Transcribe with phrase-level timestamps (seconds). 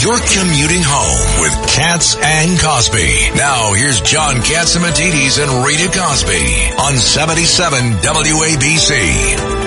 [0.00, 3.34] You're commuting home with Katz and Cosby.
[3.36, 9.58] Now here's John Catsimatidis and Rita Cosby on 77 WABC.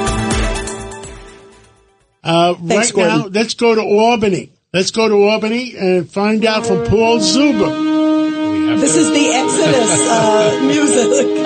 [2.23, 4.53] Uh, Thanks, right now, let's go to Albany.
[4.73, 8.79] Let's go to Albany and find out from Paul Zuber.
[8.79, 11.40] This is the Exodus uh, music.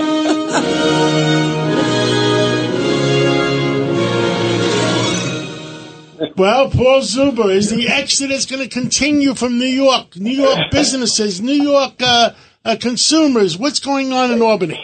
[6.38, 10.18] Well, Paul Zuber, is the exodus going to continue from New York?
[10.18, 12.32] New York businesses, New York uh,
[12.65, 13.57] uh, consumers.
[13.57, 14.83] What's going on in Albany?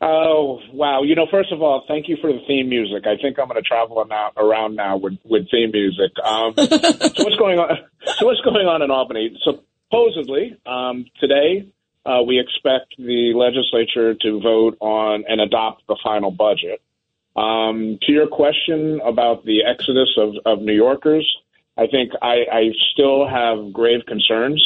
[0.00, 1.02] Oh wow!
[1.04, 3.06] You know, first of all, thank you for the theme music.
[3.06, 6.12] I think I'm going to travel now, around now with, with theme music.
[6.22, 7.78] Um, so what's going on?
[8.18, 9.38] So what's going on in Albany?
[9.44, 11.68] Supposedly um, today,
[12.04, 16.82] uh, we expect the legislature to vote on and adopt the final budget.
[17.36, 21.26] Um, to your question about the exodus of, of New Yorkers,
[21.76, 24.64] I think I, I still have grave concerns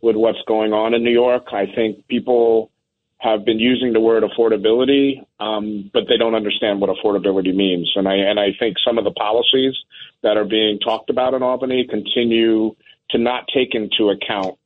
[0.00, 1.48] with what's going on in New York.
[1.52, 2.70] I think people
[3.18, 7.90] have been using the word affordability, um, but they don't understand what affordability means.
[7.96, 9.74] And I and I think some of the policies
[10.22, 12.76] that are being talked about in Albany continue
[13.10, 14.58] to not take into account,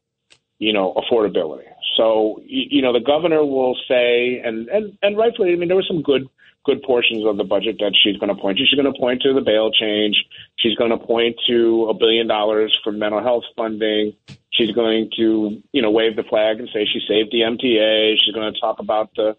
[0.59, 1.67] you know, affordability.
[2.01, 5.85] So you, know, the governor will say, and and and rightfully, I mean, there were
[5.87, 6.31] some good
[6.65, 8.65] good portions of the budget that she's going to point to.
[8.65, 10.17] She's going to point to the bail change.
[10.57, 14.15] She's going to point to a billion dollars for mental health funding.
[14.51, 18.17] She's going to, you know, wave the flag and say she saved the MTA.
[18.25, 19.37] She's going to talk about the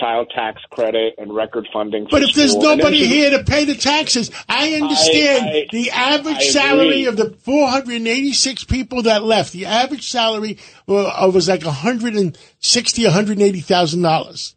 [0.00, 2.04] child tax credit and record funding.
[2.04, 2.62] For But if there's school.
[2.62, 7.16] Then nobody she- here to pay the taxes, I understand I- the average salary of
[7.16, 9.52] the 486 people that left.
[9.52, 14.54] The average salary uh, was like 160, 180 thousand dollars.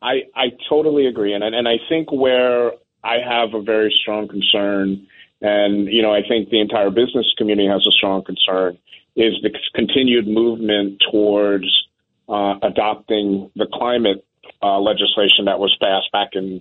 [0.00, 1.34] I, I totally agree.
[1.34, 5.06] And, and I think where I have a very strong concern,
[5.40, 8.78] and, you know, I think the entire business community has a strong concern,
[9.16, 11.66] is the continued movement towards
[12.28, 14.24] uh, adopting the climate
[14.62, 16.60] uh, legislation that was passed back in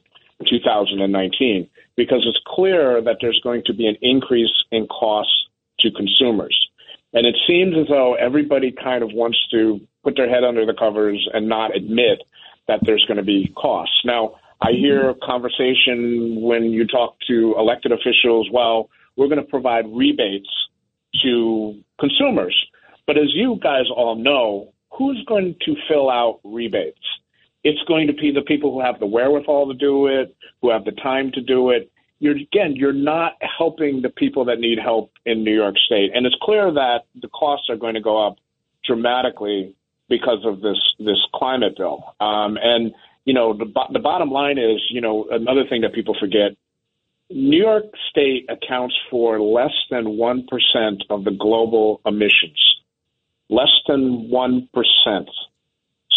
[0.49, 5.47] 2019, because it's clear that there's going to be an increase in costs
[5.79, 6.55] to consumers.
[7.13, 10.73] And it seems as though everybody kind of wants to put their head under the
[10.73, 12.21] covers and not admit
[12.67, 14.01] that there's going to be costs.
[14.05, 19.49] Now, I hear a conversation when you talk to elected officials, well, we're going to
[19.49, 20.49] provide rebates
[21.23, 22.55] to consumers.
[23.05, 26.99] But as you guys all know, who's going to fill out rebates?
[27.67, 30.85] It's going to be the people who have the wherewithal to do it, who have
[30.85, 31.91] the time to do it.
[32.19, 36.25] You're again, you're not helping the people that need help in New York State, and
[36.25, 38.37] it's clear that the costs are going to go up
[38.85, 39.75] dramatically
[40.09, 42.15] because of this this climate bill.
[42.19, 42.93] Um, and
[43.25, 46.51] you know, the the bottom line is, you know, another thing that people forget:
[47.29, 52.59] New York State accounts for less than one percent of the global emissions.
[53.49, 55.29] Less than one percent.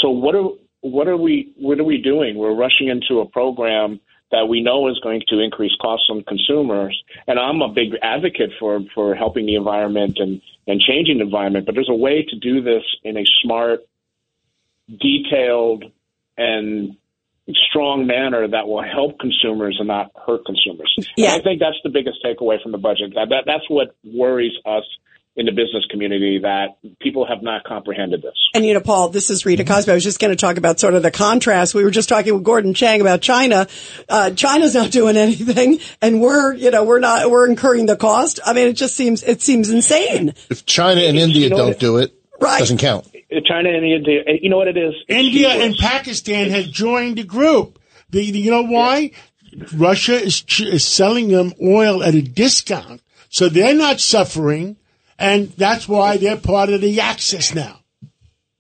[0.01, 0.51] So what are
[0.83, 2.37] what are we what are we doing?
[2.37, 7.01] We're rushing into a program that we know is going to increase costs on consumers.
[7.27, 11.67] And I'm a big advocate for for helping the environment and and changing the environment.
[11.67, 13.81] But there's a way to do this in a smart,
[14.89, 15.85] detailed,
[16.37, 16.97] and
[17.69, 20.95] strong manner that will help consumers and not hurt consumers.
[21.17, 21.33] Yeah.
[21.33, 23.15] And I think that's the biggest takeaway from the budget.
[23.15, 24.85] That, that that's what worries us
[25.37, 28.35] in the business community that people have not comprehended this.
[28.53, 29.93] And you know, Paul, this is Rita Cosby.
[29.93, 31.73] I was just going to talk about sort of the contrast.
[31.75, 33.69] We were just talking with Gordon Chang about China.
[34.09, 38.41] Uh, China's not doing anything, and we're, you know, we're not, we're incurring the cost.
[38.45, 40.35] I mean, it just seems, it seems insane.
[40.51, 42.59] If China and India know don't what- do it, Right.
[42.59, 43.07] doesn't count.
[43.47, 44.95] China and India, you know what it is?
[45.07, 45.67] It's India hubris.
[45.67, 47.79] and Pakistan have joined the group.
[48.11, 49.13] The, the- you know why?
[49.75, 54.77] Russia is, ch- is selling them oil at a discount, so they're not suffering,
[55.21, 57.81] and that's why they're part of the Axis now.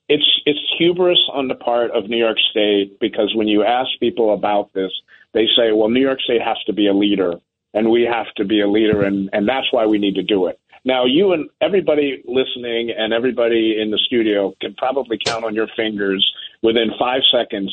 [0.09, 4.34] it's it's hubris on the part of New York State because when you ask people
[4.34, 4.91] about this,
[5.32, 7.34] they say, "Well, New York State has to be a leader,
[7.75, 10.47] and we have to be a leader, and and that's why we need to do
[10.47, 15.54] it." Now, you and everybody listening and everybody in the studio can probably count on
[15.54, 16.27] your fingers
[16.63, 17.71] within five seconds,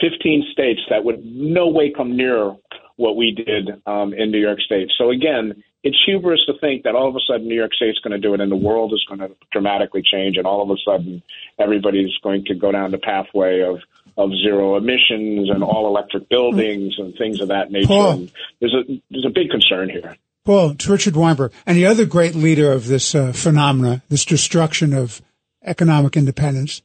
[0.00, 2.56] fifteen states that would no way come near
[2.96, 4.90] what we did um, in New York State.
[4.98, 8.12] So again, it's hubris to think that all of a sudden New York State's going
[8.12, 10.76] to do it and the world is going to dramatically change, and all of a
[10.84, 11.22] sudden
[11.58, 13.80] everybody's going to go down the pathway of
[14.16, 17.86] of zero emissions and all electric buildings and things of that nature.
[17.86, 18.26] Paul.
[18.60, 20.16] There's a there's a big concern here.
[20.44, 21.52] Well, it's Richard Weinberg.
[21.66, 25.20] And the other great leader of this uh, phenomena, this destruction of
[25.62, 26.82] economic independence,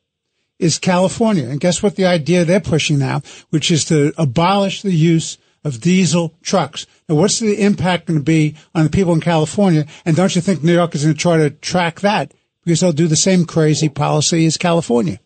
[0.60, 1.50] is California.
[1.50, 5.82] And guess what the idea they're pushing now, which is to abolish the use of
[5.82, 6.86] diesel trucks.
[7.08, 9.86] Now, what's the impact going to be on the people in California?
[10.06, 12.34] And don't you think New York is going to try to track that
[12.64, 15.20] because they'll do the same crazy policy as California?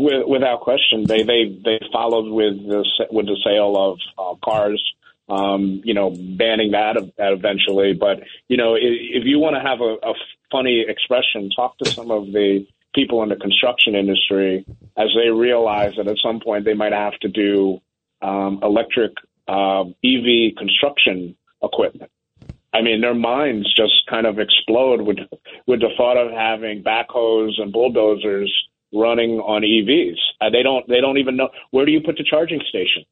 [0.00, 4.82] Without question, they they they followed with the with the sale of uh, cars.
[5.28, 7.92] Um, you know, banning that eventually.
[7.92, 10.14] But you know, if, you want to have a, a
[10.50, 14.64] funny expression, talk to some of the people in the construction industry
[14.96, 17.78] as they realize that at some point they might have to do
[18.22, 19.12] um, electric
[19.48, 22.10] uh, EV construction equipment.
[22.72, 25.18] I mean, their minds just kind of explode with
[25.66, 28.52] with the thought of having backhoes and bulldozers
[28.92, 30.18] running on EVs.
[30.40, 33.04] Uh, they don't they don't even know where do you put the charging station.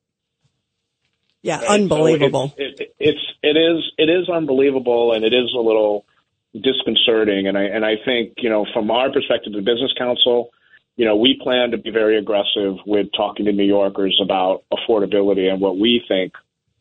[1.42, 1.68] Yeah, right?
[1.68, 2.48] unbelievable.
[2.56, 6.04] So it, it, it's it is it is unbelievable, and it is a little
[6.52, 7.48] disconcerting.
[7.48, 10.50] And I and I think you know from our perspective, the Business Council,
[10.96, 15.50] you know, we plan to be very aggressive with talking to New Yorkers about affordability
[15.50, 16.32] and what we think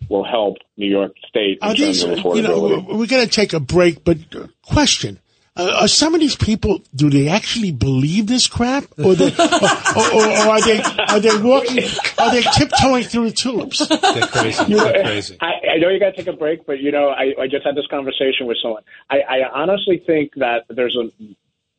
[0.10, 2.36] will help New York State in Are terms these, of affordability.
[2.36, 4.18] You know, we're going to take a break, but
[4.62, 5.20] question.
[5.58, 6.82] Uh, are some of these people?
[6.94, 11.42] Do they actually believe this crap, or, they, or, or, or, are they are they
[11.42, 11.82] walking?
[12.18, 13.88] Are they tiptoeing through the tulips?
[13.88, 14.66] They're crazy.
[14.66, 15.38] You know, They're crazy.
[15.40, 17.66] I, I know you got to take a break, but you know, I, I just
[17.66, 18.84] had this conversation with someone.
[19.10, 21.10] I, I honestly think that there's a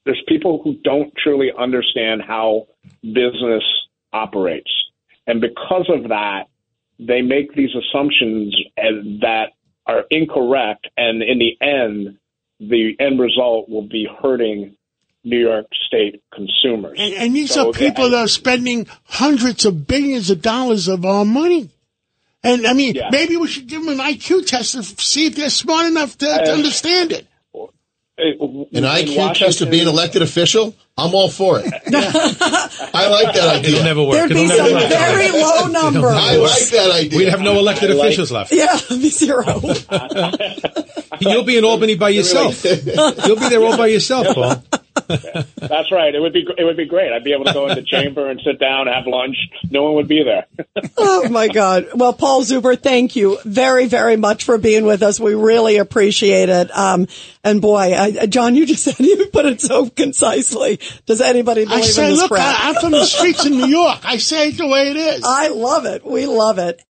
[0.06, 2.68] there's people who don't truly understand how
[3.02, 3.64] business
[4.12, 4.70] operates,
[5.26, 6.44] and because of that,
[6.98, 8.82] they make these assumptions uh,
[9.20, 9.48] that
[9.86, 12.18] are incorrect, and in the end
[12.58, 14.76] the end result will be hurting
[15.24, 16.96] New York State consumers.
[16.98, 21.04] And, and these so are people that are spending hundreds of billions of dollars of
[21.04, 21.70] our money.
[22.42, 23.08] And I mean, yeah.
[23.10, 26.26] maybe we should give them an IQ test to see if they're smart enough to,
[26.26, 27.26] to understand it.
[28.18, 30.74] An IQ test of being an elected official?
[30.96, 31.66] I'm all for it.
[31.94, 33.72] I like that idea.
[33.72, 34.30] It'll never work.
[34.30, 34.88] There'd It'll be some work.
[34.88, 36.04] very low numbers.
[36.04, 37.18] I like that idea.
[37.18, 38.52] We'd have no elected like, officials left.
[38.52, 39.44] Yeah, be zero.
[41.20, 42.64] You'll be in Albany by yourself.
[42.64, 44.64] You'll be there all by yourself, Paul.
[45.56, 46.14] That's right.
[46.14, 47.12] It would be it would be great.
[47.12, 49.36] I'd be able to go in the chamber and sit down, have lunch.
[49.70, 50.46] No one would be there.
[50.96, 51.88] oh my God!
[51.94, 55.20] Well, Paul Zuber, thank you very very much for being with us.
[55.20, 56.76] We really appreciate it.
[56.76, 57.06] Um,
[57.44, 60.80] and boy, I, John, you just said you put it so concisely.
[61.06, 62.60] Does anybody believe I say, in this look, crap?
[62.60, 64.00] I, I'm from the streets in New York.
[64.04, 65.22] I say it the way it is.
[65.24, 66.04] I love it.
[66.04, 66.82] We love it.